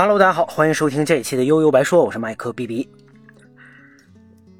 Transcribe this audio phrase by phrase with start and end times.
[0.00, 2.88] Hello，大家好，欢迎收听这一期的悠悠白说，我是麦克 B B。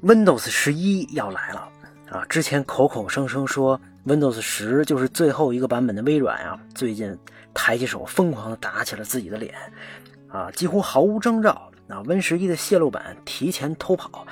[0.03, 1.69] Windows 十一要来了
[2.09, 2.25] 啊！
[2.27, 7.17] 之前口口声声说 Windows 十就是最后一个版本的微软啊，最近
[7.53, 9.55] 抬起手疯狂的打起了自己的脸
[10.27, 14.27] 啊，几乎毫无征兆啊，Win 十一的泄露版提前偷跑，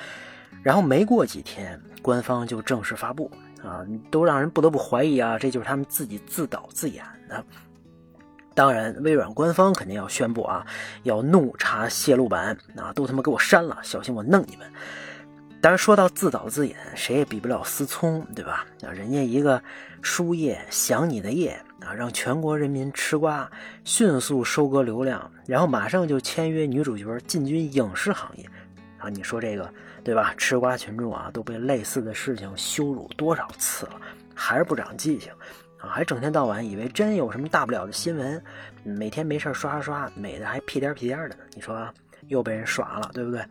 [0.61, 3.31] 然后没过几天，官方就正式发布
[3.63, 3.79] 啊，
[4.11, 7.41] 都让人不得不怀疑啊，这就是他们自己自导自演的。
[8.57, 10.65] 当然，微软官方肯定要宣布啊，
[11.03, 14.67] 要怒查泄露版啊，都他妈给我删了，小心我弄你们。
[15.61, 18.65] 当然，说到自导自演，谁也比不了思聪，对吧？
[18.81, 19.61] 啊，人家一个
[20.01, 23.47] 书页想你的夜啊，让全国人民吃瓜，
[23.83, 28.49] 迅速收割流量，然后马上就签约女主角进军影视行业
[28.97, 29.71] 啊，你说这个
[30.03, 30.33] 对吧？
[30.35, 34.01] 吃瓜群众啊，都被类似的事情羞辱多少次了，
[34.33, 35.31] 还是不长记性。
[35.79, 38.41] 啊，还整天到晚以为真有什么大不了的新闻，
[38.83, 41.37] 每天没事刷刷刷，美的还屁颠屁颠的。
[41.53, 41.87] 你说
[42.27, 43.45] 又被人耍了，对不对？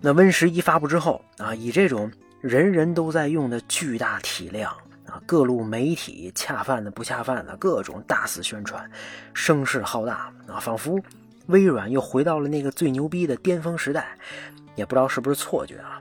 [0.00, 4.70] 那 Win 十一发布之后啊，以这种人人都在用的巨大体量
[5.06, 8.90] 啊，各路媒体恰饭的不恰饭的各种大肆宣传，
[9.32, 10.98] 声势浩大啊，仿佛
[11.46, 14.16] 微软又回到了那个最牛逼的巅峰时代，
[14.76, 16.00] 也不知道是不是错觉啊。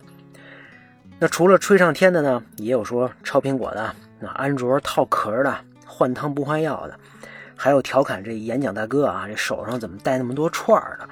[1.19, 3.95] 那除了吹上天的呢，也有说超苹果的。
[4.23, 5.53] 那安卓套壳的，
[5.85, 6.97] 换汤不换药的，
[7.55, 11.09] 还有调侃这演讲大哥啊，这手上怎么带那么多串儿的？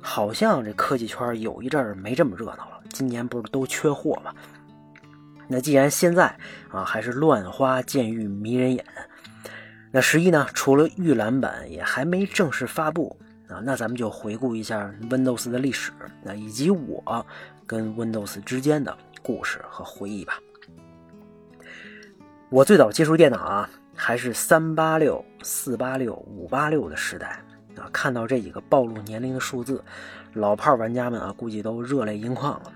[0.00, 2.80] 好像这科技圈有一阵儿没这么热闹了。
[2.90, 4.32] 今年不是都缺货吗？
[5.48, 6.34] 那既然现在
[6.70, 8.84] 啊还是乱花渐欲迷人眼，
[9.90, 13.18] 那十一呢，除了预览版也还没正式发布
[13.48, 15.90] 啊，那咱们就回顾一下 Windows 的历史，
[16.22, 17.26] 那以及我
[17.66, 20.38] 跟 Windows 之间的故事和回忆吧。
[22.54, 27.42] 我最早接触电脑啊，还是三八六、四八六、五八六的时代
[27.76, 27.90] 啊。
[27.92, 29.82] 看到这几个暴露年龄的数字，
[30.34, 32.72] 老炮玩家们啊，估计都热泪盈眶了。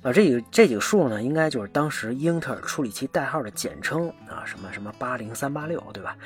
[0.00, 6.16] 啊，这几个这几个数呢，应该就是当时英特尔处理器代号的简称啊，什么什么八零三八六，对吧？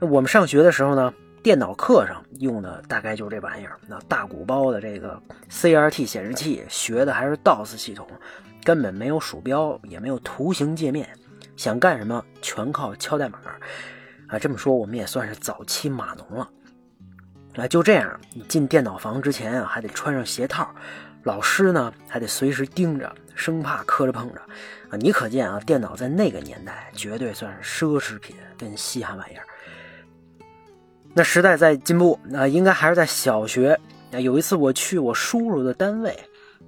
[0.00, 1.10] 我们上学的时候呢，
[1.42, 5.18] 电脑课上用的大概就是这玩意儿，那大鼓包的这个
[5.50, 8.06] CRT 显示器，学的还是 DOS 系统，
[8.62, 11.08] 根本没有鼠标，也没有图形界面。
[11.58, 13.40] 想干什么全靠敲代码，
[14.28, 16.48] 啊，这么说我们也算是早期码农了。
[17.56, 20.72] 啊，就这样，你进电脑房之前啊，还得穿上鞋套，
[21.24, 24.40] 老师呢还得随时盯着，生怕磕着碰着。
[24.88, 29.44] 啊，你可见啊，电脑在那个年代绝对算是奢侈品跟稀罕玩意儿。
[31.12, 33.76] 那时代在进步，那应该还是在小学。
[34.12, 36.16] 啊，有一次我去我叔叔的单位，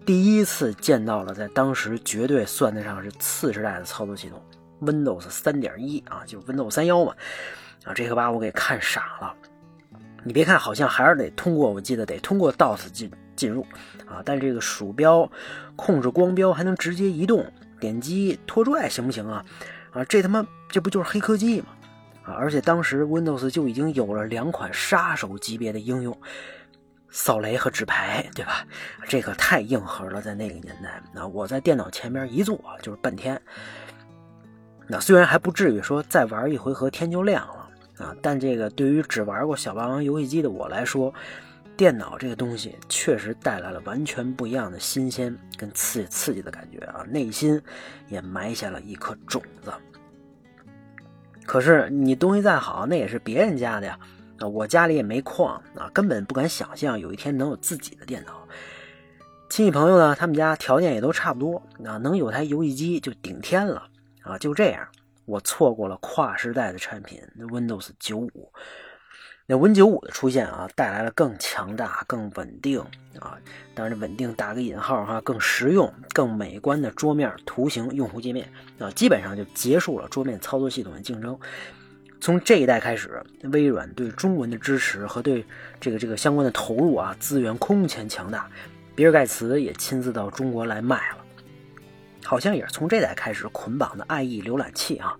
[0.04, 4.42] 第一次见到了在当时绝对算得上是次时代的操作系统。
[4.80, 7.14] Windows 三点一啊，就 Windows 三幺嘛，
[7.84, 9.34] 啊，这可把我给看傻了。
[10.22, 13.66] 你别看好像还是得通过，我记得得通过 DOS 进进入
[14.06, 15.30] 啊，但这个鼠标
[15.76, 19.44] 控制光标还能直接移动，点击拖拽行不行啊？
[19.92, 21.68] 啊，这他妈这不就是黑科技吗？
[22.22, 26.14] 啊，而且当时 Windows 就已经有了两款杀手级别的应用，
[27.08, 28.66] 扫雷和纸牌，对吧？
[29.08, 33.40] 这可太硬核了，在那个年代，那我在电脑前面一坐就是半天。
[34.90, 41.14] 那虽然还不至于说再玩一回合天就亮了啊，但这个对于只玩过小霸王游戏机的我来说，
[41.76, 47.62] 电脑这个东西确实带来了完全不一样的新鲜跟刺刺激的感觉啊，内心
[48.08, 49.72] 也埋下了一颗种子。
[51.46, 53.96] 可是你东西再好，那也是别人家的呀，
[54.40, 58.46] 我家里也没矿啊，根本不敢想象有一天能有自己的电脑。
[59.48, 63.84] 亲戚朋友呢，他们家条件也都差不多啊，能有台游戏机就顶天了。
[64.22, 64.86] 啊，就这样，
[65.24, 68.52] 我错过了跨时代的产品 Windows 九五。
[69.46, 72.78] 那 Win 九五的出现啊，带来了更强大、更稳定
[73.18, 73.36] 啊，
[73.74, 81.36] 当然稳定打个引号哈，更实用、更美观的桌面图形用户界面啊，基本上就结束了桌面操作系统的竞争。
[82.20, 83.20] 从这一代开始，
[83.50, 85.44] 微软对中文的支持和对
[85.80, 88.48] 这个这个相关的投入啊，资源空前强大，
[88.94, 91.16] 比尔盖茨也亲自到中国来卖了。
[92.24, 95.16] 好像也是从这代开始捆绑的 IE 浏览器啊。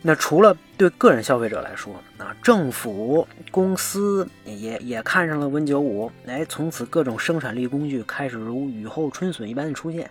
[0.00, 10.08] 那除了对个人消费者来说啊，政府公司也也看上了 Win95，哎，从此各种生产力工具开始如雨后春笋一般的出现。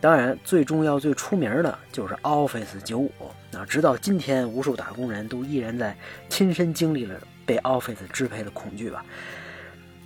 [0.00, 3.08] 当然，最重要、最出名的就是 Office 95
[3.56, 3.64] 啊。
[3.66, 5.96] 直到今天，无数打工人都依然在
[6.28, 7.14] 亲身经历了
[7.46, 9.04] 被 Office 支配的恐惧吧。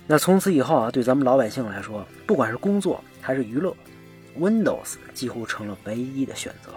[0.05, 3.75] 那从此以后啊，对咱们老百姓来说，不管是工作还是娱乐。
[4.37, 6.71] Windows 几乎成了唯一的选择。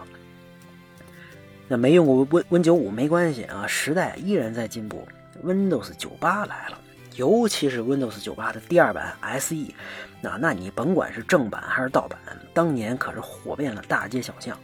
[1.68, 5.08] 那没用过 Win Win 九五没关系啊，时代依然在进步。
[5.42, 6.78] Windows 九八来了，
[7.16, 9.74] 尤其是 Windows 98的第二版 SE，
[10.20, 12.18] 那那你甭管是正版还是盗版，
[12.52, 14.56] 当年可是火遍了大街小巷，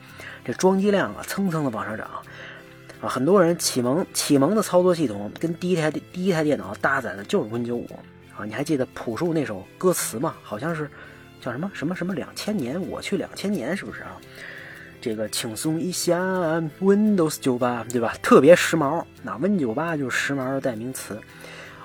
[0.44, 2.06] 这装机量啊蹭蹭的往上涨，
[3.00, 7.86] 啊，很多人启蒙启蒙的操作系统跟第一台第一台电脑搭载的就是 Win95，
[8.36, 10.36] 啊，你还记得朴树那首歌词吗？
[10.42, 10.88] 好像是
[11.48, 14.16] 叫什么什么什么两千年，我去两千年，是不是啊？
[15.00, 16.18] 这个轻松一下
[16.80, 18.14] Windows 98，对吧？
[18.22, 21.18] 特别时髦，那 Win98 就是时髦的代名词。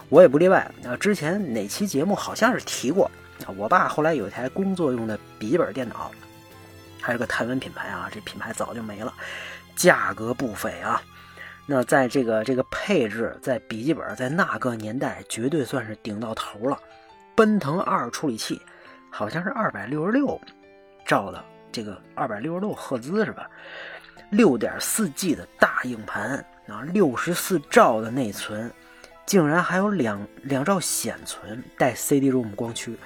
[0.10, 0.98] 我也不例外啊！
[0.98, 3.10] 之前哪期节目好像是提过
[3.45, 3.48] 啊？
[3.56, 6.12] 我爸后来有一台工作用的笔记本电脑，
[7.00, 9.13] 还是个台湾品牌啊，这品牌早就没了，
[9.77, 11.01] 价格不菲啊。
[11.65, 16.77] 那在这个这个配置，在笔记本在那个年代绝对算是顶到头了。
[17.36, 18.62] 奔腾二处理器，
[19.15, 20.42] 好像是二百六十六
[21.06, 23.48] 兆的这个二百六十六赫兹是吧？
[24.31, 28.71] 六点四 G 的大硬盘啊，六十四兆的内存。
[29.25, 32.98] 竟然还有两两兆显存带 CD-ROM 光驱，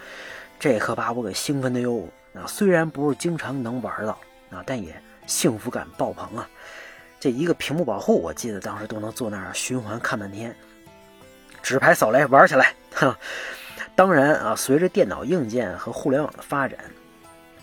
[0.59, 2.07] 这可把我给兴奋的哟！
[2.33, 4.18] 啊，虽然不是经常能玩到
[4.50, 6.50] 啊，但也幸福感爆棚啊！
[7.19, 10.56] 这一个屏幕保护，我记得当时都能坐那儿循环看半天。
[11.62, 12.74] 纸牌扫雷玩起来！
[12.95, 13.15] 哈，
[13.96, 16.80] 当然啊，随着电脑硬件和互联网的发展，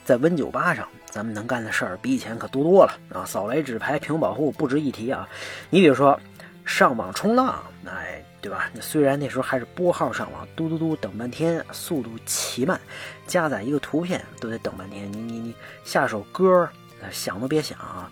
[0.05, 3.25] 在 Win98 上咱们能干的事儿比以前可多多了啊！
[3.25, 5.29] 扫雷、纸牌、屏保护不值一提啊！
[5.71, 6.19] 你比如说
[6.65, 8.23] 上网冲浪，哎。
[8.45, 8.69] 对吧？
[8.79, 12.79] 虽然那时候还是拨号上网，嘟嘟嘟等半天，速度奇慢，
[13.27, 15.11] 加载一个图片都得等半天。
[15.11, 16.69] 你你你下首歌，
[17.11, 18.11] 想都别想啊！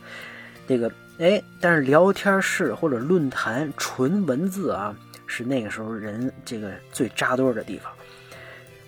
[0.66, 4.96] 这个哎，但是聊天室或者论坛纯文字啊，
[5.32, 7.90] 是那个时候人这个最扎堆的地方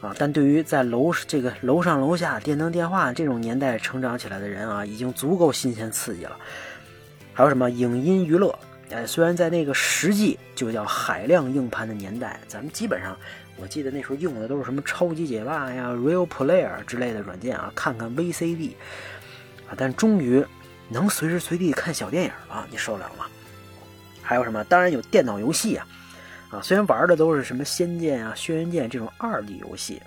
[0.00, 0.14] 啊。
[0.18, 6.36] 但对于在楼这个楼上楼下电灯电话这种年代成长起来的人啊，已经足够新鲜刺激了。
[7.32, 8.56] 还有什么影音娱乐？
[8.90, 13.16] 哎，虽然在那个实际就叫海量硬盘的年代，咱们基本上，
[13.56, 18.72] 我记得那时候用的都是什么超级解霸呀、Real Player 之类的软件啊，看看 VCD
[19.68, 20.44] 啊，但终于
[20.90, 23.24] 能随时随地看小电影了，你受得了吗？
[24.22, 24.62] 还有什么？
[24.64, 25.86] 当然有电脑游戏啊，
[26.54, 30.00] 啊，虽然玩的都是什么《仙剑》啊、《轩辕剑》这种二 D 游戏。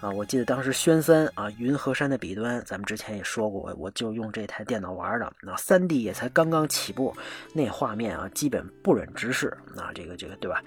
[0.00, 5.30] 啊，我记得当时轩三啊，云和山的彼端，咱们之前也说过，我就用这台电脑玩的。
[5.42, 7.14] 那三 D 也才刚刚起步，
[7.52, 9.48] 那画面啊，基本不忍直视。
[9.76, 10.62] 啊，这个这个，对吧？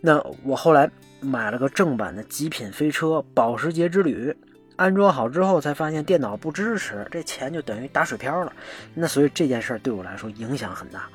[0.00, 0.88] 那我后来
[1.20, 4.30] 买了个正版的《极品飞车：保时捷之旅》，
[4.76, 8.52] 安装好之后才发现电脑不支持，这钱就等于打水漂了。
[8.94, 11.08] 那所以这件事对我来说影响很大。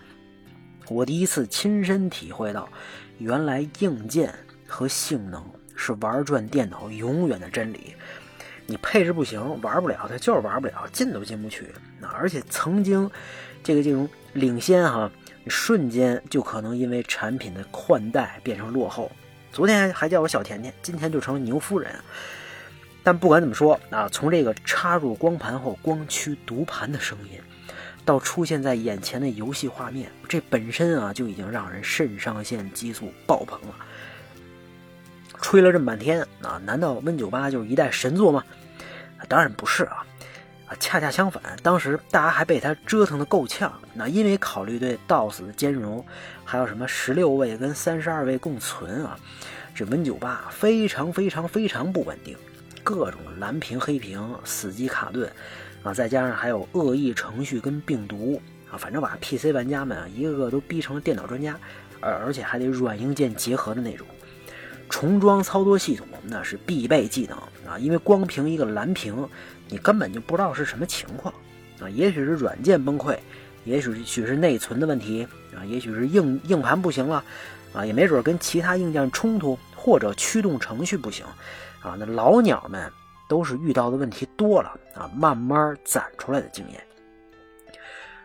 [0.90, 2.68] 我第一次亲身体会到，
[3.22, 4.34] 原来硬件
[4.68, 5.44] 和性能。
[5.84, 7.96] 是玩转电脑永远的真理，
[8.68, 11.66] 你配置不行，玩不了，它就是玩不了，进都进不去。
[12.00, 13.10] 那而且曾经，
[13.64, 15.10] 这个这种领先哈，
[15.48, 19.12] 瞬间就可能因为产品的换代变成落后。
[19.52, 21.92] 昨天还叫我小甜甜，今天就成了牛夫人。
[23.02, 27.40] 但不管怎么说啊，从这个插入光盘后光驱读盘的声音，
[28.04, 33.76] 到出现在眼前的游戏画面，这本身啊就已经让人肾上腺激素爆棚了。
[35.42, 38.44] 吹了这么半天啊，难道 Win 九八就是一代神作吗？
[39.28, 40.06] 当然不是啊，
[40.68, 43.74] 啊，恰恰相反，当时大家还被它折腾的够呛。
[43.94, 46.06] 那因为考虑对 DOS 的兼容，
[46.44, 49.18] 还有什么十六位跟三十二位共存啊，
[49.74, 52.38] 这 Win 九八非常非常非常不稳定，
[52.84, 55.32] 各种蓝屏黑屏、死机卡顿
[55.84, 61.58] 啊，再加上还有恶意程序跟病毒啊，反正把 PC 玩家们啊一个个都逼成了电脑专家，
[62.00, 64.06] 而而且还得软硬件结合的那种。
[64.90, 69.28] 重装操作系统那是必备技能啊，因为光凭一个蓝屏，
[69.70, 71.34] 你根本就不知道是什么情况
[71.80, 71.90] 啊。
[71.90, 73.18] 也许是软件崩溃，
[73.64, 77.24] 也许许是内存的问题啊，也许是硬硬盘不行了
[77.72, 81.26] 啊，也没准跟其他硬件冲突，或者驱动程序不行
[81.82, 81.96] 啊。
[81.98, 82.92] 那老鸟们
[83.32, 86.84] 都是遇到的问题多了啊，慢慢攒出来的经验。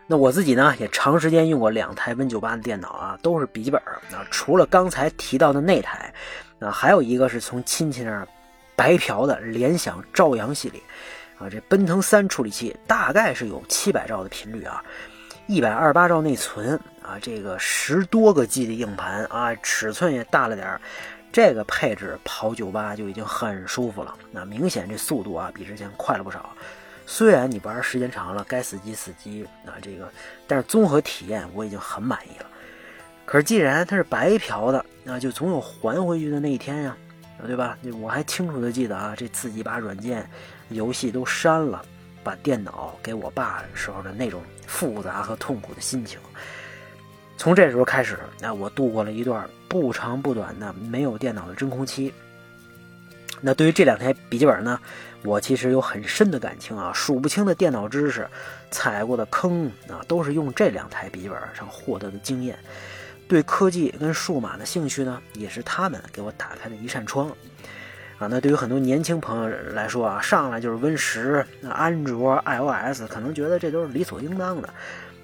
[0.05, 6.13] 那我自己呢，也长时间用过两台 Win98 的电脑啊，都是笔记本啊，除了刚才提到的那台。
[6.59, 8.27] 啊，还有一个是从亲戚那儿
[8.75, 10.81] 白嫖的联想朝阳系列，
[11.37, 14.83] 啊，这奔腾三处理器大概是有七百兆的频率啊，
[15.45, 20.81] 一百二十八兆内存啊，这个十多个 G 的硬盘啊，尺寸也大了点儿，
[21.37, 24.11] 这个配置跑九八就已经很舒服了。
[24.31, 26.49] 那明显这速度啊比之前快了不少。
[27.05, 30.11] 虽然你玩时间长了该死机死机啊，这个，
[30.47, 32.47] 但是综合体验我已经很满意了。
[33.23, 36.97] 可是既然它是白嫖的，那就总有还回去的那一天呀，
[37.45, 37.77] 对吧？
[38.01, 40.27] 我还清楚的记得啊，这自己把软件、
[40.69, 41.85] 游戏都删了，
[42.23, 46.19] 把电脑给我爸的时候的那种复杂和痛苦的心情。
[47.37, 52.11] 从这时候开始，那我度过了一段不长不短的没有电脑的真空期。
[53.39, 54.79] 那对于这两台笔记本呢，
[55.23, 58.27] 我其实有很深的感情啊，数不清的电脑知识，
[58.71, 62.57] 踩过的坑啊，都是用这两台笔记本上获得的经验。
[63.27, 67.29] 对科技跟数码的兴趣呢，也是他们给我打开的一扇窗。
[68.17, 74.67] 啊，那对于很多年轻朋友来说啊，上来就是 Win 十、安卓、iOS，可能觉得这都是理所应当的。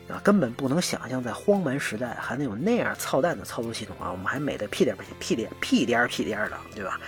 [0.09, 4.11] 啊，根本不能想象在荒蛮时代还能有那样操蛋的操作系统啊！
[4.11, 6.99] 我们还美的屁颠屁颠屁颠屁颠的，对吧？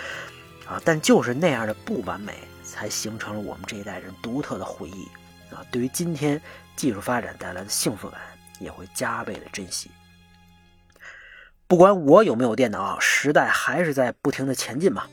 [0.66, 2.34] 啊，但就是那样的不完美，
[2.64, 5.06] 才形成了我们这一代人独特的回忆
[5.54, 5.62] 啊！
[5.70, 6.42] 对于今天
[6.75, 8.20] 技术发展带来的幸福感，
[8.60, 9.92] 也会加倍的珍惜。
[11.68, 15.04] 不管我有没有电脑，时代还是在不停的前进嘛。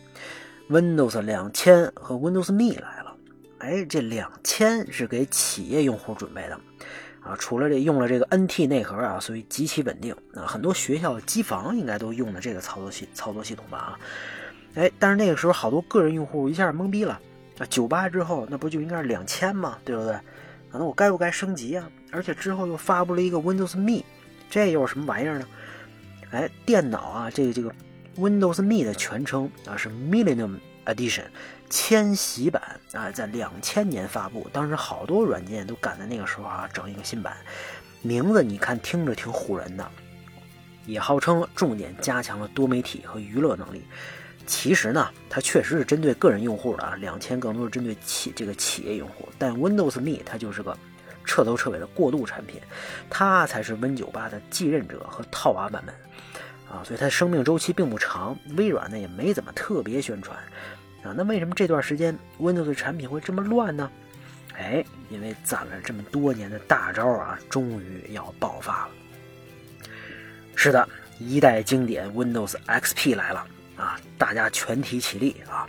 [0.70, 3.16] Windows 两千和 Windows Me 来了，
[3.58, 6.60] 哎，这两千是给企业用户准备的。
[7.24, 10.44] 啊，除了这用了这个 NT 内核啊，所以极其稳定啊。
[10.46, 13.98] 很多学校机房应该都用的这个操作系操作系统吧啊。
[14.74, 17.20] 哎，但是那个时候好多个人用户一下懵逼了
[17.58, 17.66] 啊。
[17.70, 19.78] 九八之后那不就应该是两千吗？
[19.84, 20.12] 对不对？
[20.14, 20.22] 啊，
[20.72, 21.88] 那我该不该升级啊？
[22.10, 24.02] 而且之后又发布了一个 Windows Me，
[24.50, 25.46] 这又是什么玩意儿呢？
[26.32, 27.72] 哎，电脑啊，这个这个
[28.16, 31.24] Windows Me 的全称啊是 Millennium Edition。
[31.70, 37.34] 千禧版啊，在两千年发布，当时好多软件都赶在那个时候啊整一个新版，
[38.02, 39.90] 名字你看听着挺唬人的，
[40.84, 43.82] 也号称重点加强了多媒体和娱乐能力。
[44.46, 49.26] 其实呢，它确实是针对个人用户的啊，两千更多是针对企这个企业用户。
[49.38, 50.76] 但 Windows Me 它就是个
[51.24, 52.60] 彻头彻尾的过渡产品，
[53.08, 55.94] 它才是 Win 九八的继任者和套娃版本
[56.72, 58.34] 啊，所以它生命周期并不长。
[58.56, 60.36] 微软呢也没怎么特别宣传。
[61.04, 63.90] 啊，那为什么这段时间 Windows 的产品会这么乱呢？
[64.56, 68.90] 哎，因为攒了这么多年的大招啊，终于要爆发了。
[70.54, 70.88] 是的，
[71.18, 73.98] 一代经典 Windows XP 来了啊！
[74.16, 75.68] 大家全体起立啊！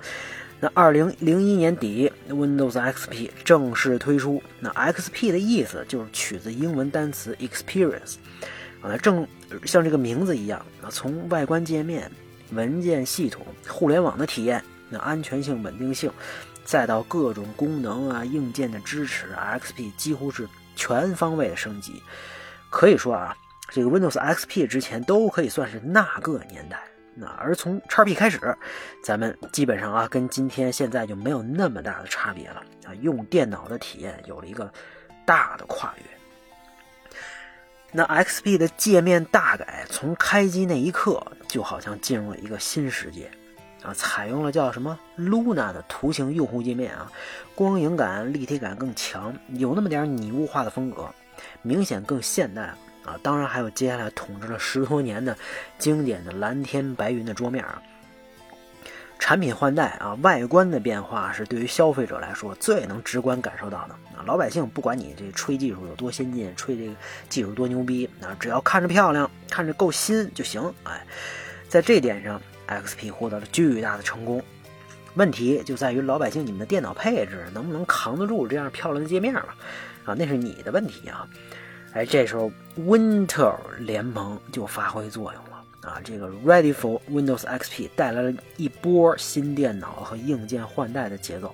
[0.60, 4.42] 那二零零一年底，Windows XP 正式推出。
[4.60, 8.16] 那 XP 的意思就是取自英文单词 Experience
[8.84, 9.28] 啊，正
[9.66, 12.12] 像这个名字一样啊，从外观界面、
[12.52, 14.64] 文件系统、互联网的体验。
[14.90, 16.12] 那安全性、稳定性，
[16.64, 22.04] 再到各种功能啊、硬件的支持，XP 几乎是全方位的升级。
[22.70, 23.36] 可以说啊，
[23.70, 26.80] 这个 Windows XP 之前都可以算是那个年代。
[27.16, 28.56] 那而从 XP 开始，
[29.04, 32.94] 咱们基本上啊，跟今天现在就没有那么大的差别了啊。
[33.02, 34.72] 用电脑的体验有了一个
[35.26, 36.04] 大的跨越。
[37.96, 43.30] 那 XP 的界面大改，从开机那一刻，就好像进入了一个新世界。
[43.84, 47.12] 啊，采用了叫什么 Luna 的图形用户界面啊，
[47.54, 51.08] 光影感、立体感更强，有那么点拟物化的风格，
[51.62, 52.74] 明显更现代
[53.06, 53.20] 啊。
[53.22, 55.38] 当然还有接下来统治了十多年的
[55.78, 57.80] 经典的蓝天白云的桌面啊。
[59.24, 64.20] 产品换代啊，外观的变化是对于消费者来说最能直观感受到的啊。
[64.26, 66.94] 老百姓不管你这吹技术有多先进，吹这个
[67.30, 70.62] 技术多牛逼啊，只要看着漂亮，看着够新就行。
[70.84, 71.02] 哎，
[71.70, 72.42] 在这点上。
[72.66, 74.42] XP 获得了巨大的成功，
[75.16, 79.56] 问题就在于老百姓，你们的电脑配置能不能扛得住这样漂亮的界面吧？
[80.06, 81.28] 啊，那是你的问题啊！
[81.94, 85.53] 哎，这时候 Winter 联盟就发挥作用了
[85.86, 86.00] 啊！
[86.04, 91.54] 这个 Ready for Windows XP 带来了一波新电脑和硬件换代的节奏。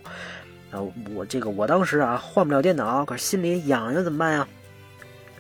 [0.71, 0.79] 啊，
[1.13, 4.48] 我这个我当时啊换不了电脑，可是心里痒痒怎么办呀？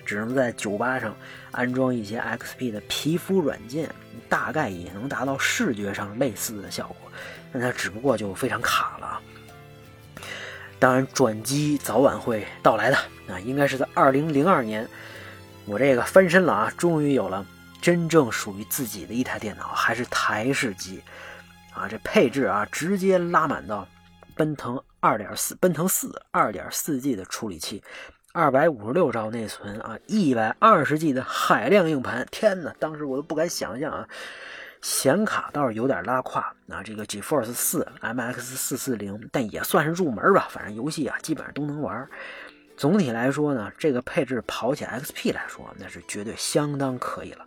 [0.05, 1.15] 只能在酒吧上
[1.51, 3.87] 安装一些 XP 的皮肤软件，
[4.27, 7.11] 大概也能达到视觉上类似的效果，
[7.53, 9.19] 但它只不过就非常卡了。
[10.79, 14.87] 当然，转机早晚会到来的啊，应该是在二零零二年，
[15.65, 17.45] 我这个翻身了啊，终于有了
[17.81, 21.01] 真正属于自己的一台电脑，还是台式机
[21.73, 23.87] 啊，这配置啊直接拉满到
[24.35, 27.83] 奔腾二点四、奔腾四二点四 G 的处理器。
[28.31, 32.71] 二百五十六兆内存啊，一百二十 G 的海量硬盘，天哪！
[32.79, 34.07] 当时我都不敢想象啊。
[34.81, 40.47] 显卡倒是有点拉胯啊，这个 GeForce 四 MX 四四零，但也算是入门吧。
[40.49, 42.07] 反正游戏啊，基本上都能玩。
[42.79, 47.45] 总体来说呢，这个配置跑起 XP 来说，那是绝对相当可以了。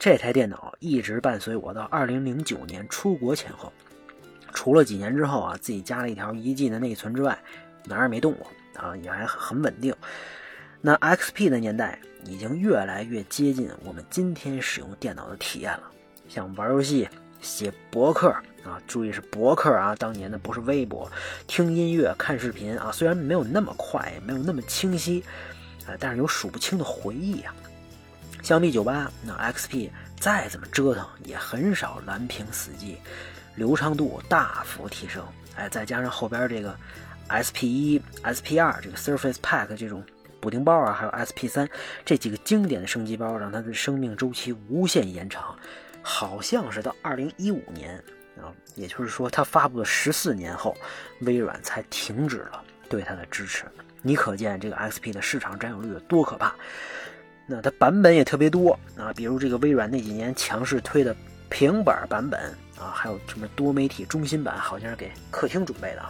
[0.00, 3.72] 这台电脑一直伴随我到二零零九年出国前后，
[4.52, 7.38] 除了几年之后啊，自己加了一条一 G 的内存之外，
[7.84, 8.48] 哪儿也没动过。
[8.74, 9.94] 啊，也还很稳定。
[10.80, 15.84] 那 XP 的年代已经越来越接近我们今天使用电脑的体验了。
[16.28, 17.08] 像玩游戏、
[17.42, 18.30] 写博客
[18.64, 21.10] 啊，注意是博客啊，当年的不是微博。
[21.46, 25.22] 听音乐、看视频啊，虽然没有那么快，也没有那么清晰，
[25.86, 27.52] 啊，但是有数不清的回忆啊。
[28.42, 32.96] 相比九八，那 XP 再怎么折腾也很少蓝屏死机，
[33.56, 35.22] 流畅度大幅提升。
[35.56, 36.74] 哎，再加上后边这个
[37.28, 40.02] SP 一、SP 二这个 Surface Pack 这种
[40.40, 41.68] 补丁包啊，还有 SP 三
[42.04, 45.56] 这几个经典的升级包，让它的生命周期无限延长。
[46.02, 47.96] 好像是到二零一五年
[48.36, 50.76] 啊，也就是说它发布的十四年后，
[51.20, 53.64] 微软才停止了对它的支持。
[54.02, 56.54] 你可见这个 XP 的市场占有率有多可怕？
[57.46, 61.14] 那它版本也特别多啊，比如这个微软那几年强势推的
[61.48, 62.40] 平板版本
[62.78, 66.02] 啊，还有什么多媒体中心版，好像是给客厅准备的。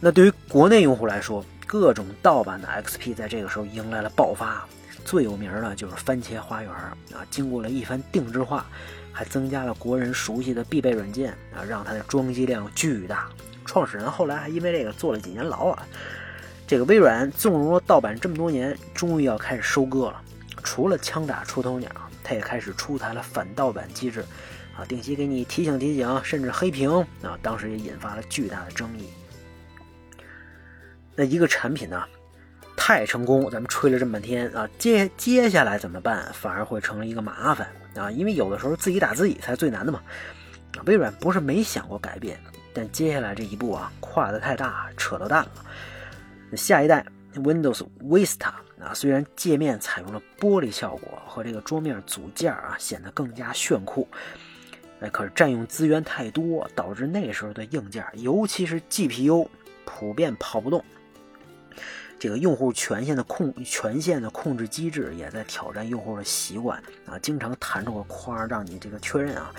[0.00, 4.66] 那对于国内用户来说，各种盗版的 XP 在这个时候迎来了爆发。
[5.04, 8.66] 最有名的就是番茄花园啊，经过了一番定制化，
[9.12, 13.28] 还增加了国人熟悉的必备软件啊，让它的装机量巨大。
[13.64, 15.86] 创始人后来还因为这个坐了几年牢啊。
[16.66, 20.22] 这个微软纵容了盗版这么多年，终于要开始收割了。
[20.62, 21.90] 除了枪打出头鸟，
[22.22, 24.24] 它也开始出台了反盗版机制，
[24.74, 26.90] 啊，定期给你提醒提醒，甚至黑屏
[27.22, 27.38] 啊。
[27.42, 29.10] 当时也引发了巨大的争议。
[31.14, 32.02] 那一个产品呢，
[32.86, 36.30] 太成功，咱们吹了这么半天啊，接接下来怎么办？
[36.34, 40.02] 反而会成了一个麻烦啊，因为有的时候自己打自己才最难的嘛。
[40.84, 42.38] 微软不是没想过改变，
[42.74, 46.56] 但接下来这一步啊，跨得太大，扯到蛋了。
[46.58, 48.48] 下一代 Windows Vista
[48.78, 54.06] 啊，虽然界面采用了玻璃效果和这个桌面组件啊，显得更加炫酷，
[55.10, 59.48] 可是占用资源太多，导致那时候的硬件，尤其是 GPU，
[59.86, 60.84] 普遍跑不动。
[62.18, 69.52] 这个用户权限的控权限的控制机制也在挑战用户的习惯啊，经常弹出个框让你这个确认啊，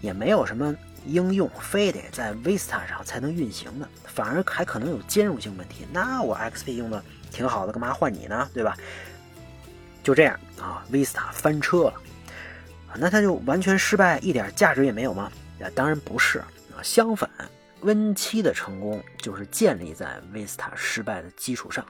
[0.00, 0.74] 也没有什么。
[1.04, 5.84] 应用非得在 Vista 上才能运行的，反而还可能有兼容性问题。
[5.92, 8.48] 那我 XP 用的挺好的，干嘛换你呢？
[8.54, 8.76] 对吧？
[10.04, 11.94] 就这样啊，Vista 翻车了，
[12.94, 15.28] 那它就完全失败，一点价值也没有吗？
[15.60, 16.46] 啊，当然不是啊，
[16.84, 17.28] 相反
[17.84, 21.84] ，Win7 的成功就是建立在 Vista 失败的基础上。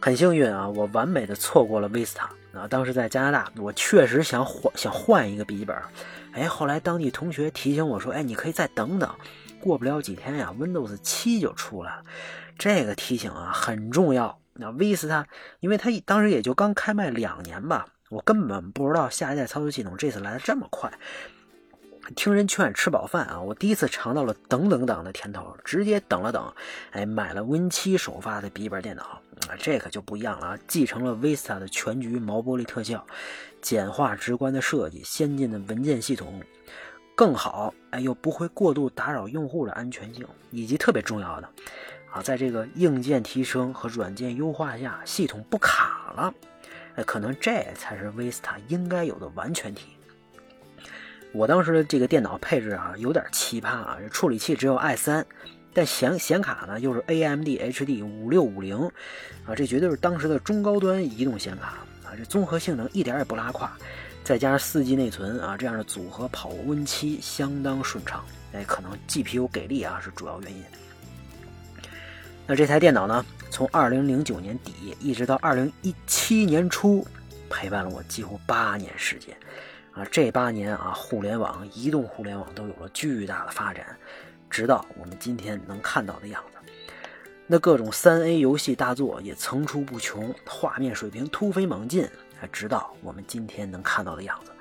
[0.00, 2.68] 很幸运啊，我完美的错过了 Vista 啊！
[2.68, 5.76] 当时在加拿大，我确实想换想换一个笔记本，
[6.32, 9.12] 哎，后来当地同学提醒我说，哎，你可以再等等，
[9.60, 12.04] 过不了几天呀，Windows 七就出来了。
[12.56, 14.40] 这个提醒啊很重要。
[14.54, 15.24] 那 Vista，
[15.58, 20.92] 因为它当时也就刚开卖两年吧，我根本不知道下一代操作系统这次来的这么快。
[22.16, 23.40] 听人劝，吃饱饭啊！
[23.40, 26.52] 我第一次尝到了等等等的甜头，直接等了等，
[26.92, 29.02] 哎，买了 Win7 首发的笔记本电脑
[29.48, 30.58] 啊，这可就不一样了啊！
[30.66, 33.06] 继承了 Vista 的全局毛玻璃特效，
[33.60, 36.40] 简化直观的设计，先进的文件系统，
[37.14, 41.48] 更好哎，又不会过度打扰用户的安全性，以及特别重要的
[42.10, 46.32] 啊，在这个硬件提升和软件优化下，系统不卡了，
[46.94, 49.97] 哎，可能这才是 Vista 应该有的完全体。
[51.32, 55.24] 我当时的这个电脑配置啊，有点奇葩啊，处理器只有 i3，
[55.74, 58.76] 但显显卡呢又是 AMD HD 五六五零，
[59.46, 63.70] 啊，这绝对是当时的中高端移动显卡啊，这综合性能一点也不拉胯，
[64.24, 70.62] 再加上四 G 内存啊，这样的组合跑 Win7 相当顺畅，哎，可能 GPU 给力啊是主要原因。
[72.46, 77.06] 那这台电脑呢，从2009年底一直到2017年初，
[77.50, 79.36] 陪伴了我几乎八年时间。
[79.98, 83.84] 啊，这八年啊，互联网、移动互联网都有了巨大的发展，
[84.48, 86.70] 直到我们今天能看到的样子。
[87.48, 92.04] 那各种三 A 游戏大作也层出不穷，画面水平突飞猛进，
[92.40, 94.52] 啊直到我们今天能看到的样子。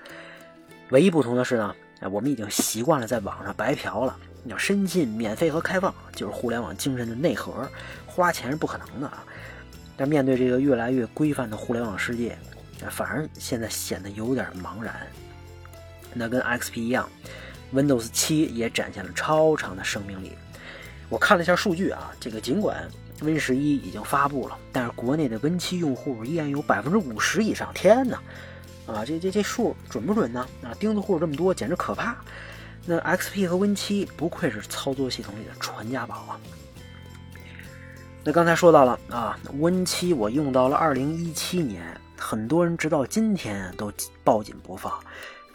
[0.89, 4.17] 唯一不同的是呢，哎，我们已经习惯了在网上白嫖了。
[4.45, 7.69] 要深信免费和开放就是互联网精神的内核，
[8.07, 9.23] 花钱是不可能的啊。
[9.95, 12.35] 但面对这个越来越规范的互联网世界，
[12.89, 15.05] 反而现在显得有点茫然。
[16.17, 17.07] 那跟 XP 一样
[17.73, 20.31] ，Windows 7也展现了超长的生命力。
[21.09, 22.85] 我看了一下数据啊，这个尽管
[23.21, 27.71] Win 十一已经发布了，但是国内的 Win 7用户依然有百分之五十以上。
[27.73, 28.21] 天哪，
[28.85, 30.45] 啊，这这这数准不准呢？
[30.61, 32.17] 啊，钉子户这么多，简直可怕。
[32.85, 36.39] 那 XP 和 Win 7不愧是操作系统里的传家宝啊。
[38.23, 43.91] 那刚才说到了啊，Win 7我用到了二零一七年，很多人直到今天都
[44.23, 44.91] 抱紧不放。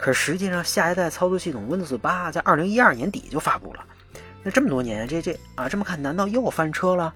[0.03, 3.85] 可实际上，下一代操作系统 Windows 八在二零一二年底就发布了。
[4.43, 7.13] 那这么多年，这这啊，这么看，难道又翻车了？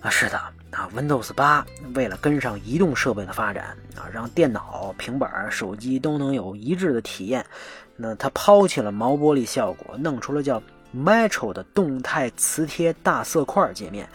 [0.00, 0.36] 啊，是的
[0.72, 7.46] 啊，Windows 八为了跟上移动设备的发展啊，让电脑、平板、手机都能有一致的体验，
[7.94, 10.60] 那它抛弃了毛玻璃效果，弄出了叫
[10.92, 14.08] Metro 的动态磁贴大色块界面，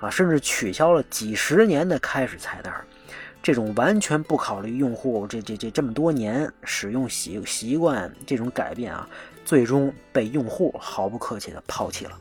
[0.00, 2.74] 啊，甚至取消了几十年的开始菜单。
[3.42, 9.08] 这种完全不考虑用户这这这这么多年使用习习惯这种改变啊，
[9.44, 12.12] 最终被用户毫不客气的抛弃了。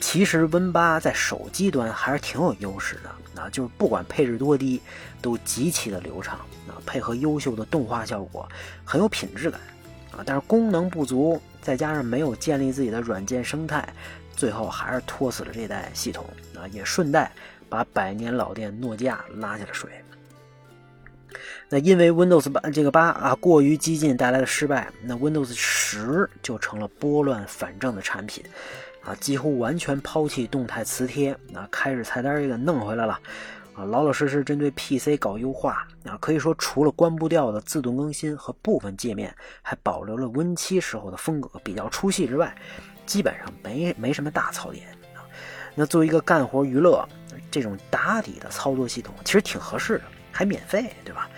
[0.00, 4.80] 其实 Win 八在手机端还是挺有优势的啊，就是不管配置多低，
[5.20, 6.38] 都极其的流畅
[6.68, 8.48] 啊，配合优秀的动画效果，
[8.84, 9.60] 很有品质感
[10.12, 10.22] 啊。
[10.24, 13.92] 但是功能不足，再加上没有建立自己的软件生态，
[14.36, 16.24] 最后还是拖死了这代系统
[16.56, 17.30] 啊，也顺带
[17.68, 19.90] 把百年老店诺基亚拉下了水。
[21.68, 28.44] 那因为 Windows 八这个八啊过于激进带来的失败，那 Windows 十就成了拨乱反正的产品。
[29.04, 33.18] 啊，几乎完全抛弃动态磁贴，啊，开始菜单也给弄回来了，
[33.72, 42.54] 啊，老老实实针对 PC 搞优化，啊，可以说除了关不掉的自动更新和部分界面还保留了 Win7 时候的风格比较出戏之外，
[43.06, 44.88] 基本上没没什么大槽点。
[45.14, 45.24] 啊，
[45.74, 47.08] 那作为一个干活娱乐，
[47.50, 51.28] 这种打底的操作系统其实挺合适的，还免费，对吧？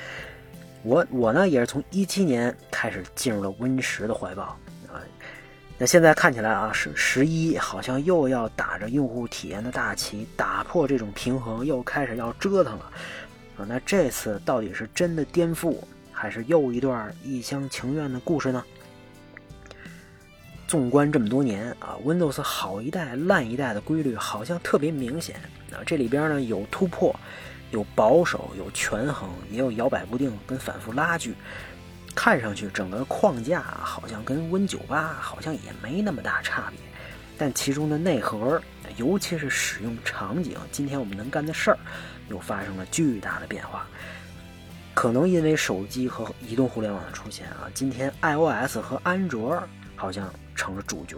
[0.82, 4.44] 我我呢也是从一七年开始进入了 Win10 的怀抱
[4.88, 5.02] 啊。
[5.76, 12.84] 那现在看起来啊，十十一好像又要打着用户体验的大旗，打破这种平衡，又开始要折腾了
[13.56, 13.66] 啊！
[13.68, 15.76] 那这次到底是真的颠覆，
[16.12, 18.64] 还是又一段一厢情愿的故事呢？
[20.66, 25.40] 纵观这么多年啊，Windows 好一代烂一代的规律好像特别明显
[25.74, 25.82] 啊！
[25.86, 27.14] 这里边呢有突破，
[27.70, 31.34] 有保守，有权衡，也有摇摆不定跟反复拉锯。
[32.14, 36.80] 看上去整个框架好像跟 Win 九八好像也没那么大差别，
[37.38, 38.60] 但其中的内核，
[38.96, 41.78] 尤其是使用场景，今天我们能干的事儿，
[42.28, 43.86] 又发生了巨大的变化。
[44.92, 49.62] 可能因为手机和移动互联网的出现啊，今天 iOS 和安卓
[49.94, 51.16] 好像成了主角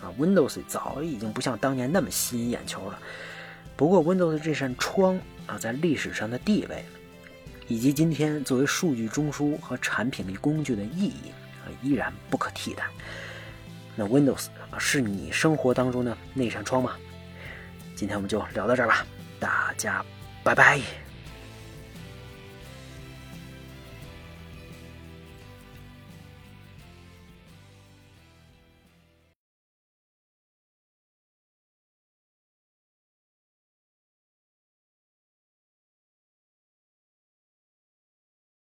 [0.00, 2.98] 啊，Windows 早已经不像当年那么吸引眼球了。
[3.78, 6.84] 不过 Windows 这扇窗啊，在历史上的地位。
[7.70, 11.30] 以及今天作为数据中枢和产品力工具的意义
[11.62, 12.82] 啊，依然不可替代。
[13.94, 14.46] 那 Windows，
[14.78, 16.96] 是你生活当中的那扇窗吗？
[17.94, 19.06] 今天我们就聊到这儿吧，
[19.38, 20.02] 大家
[20.42, 20.80] 拜拜。